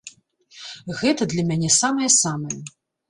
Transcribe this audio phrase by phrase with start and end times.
[1.01, 2.59] Гэта для мяне самае-самае!